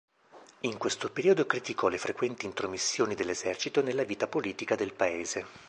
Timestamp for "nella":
3.83-4.01